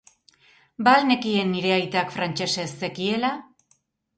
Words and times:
Ba 0.87 0.93
al 0.99 1.05
nekien 1.09 1.53
nire 1.57 1.73
aitak 1.75 2.17
frantsesez 2.17 2.67
zekiela? 2.81 3.35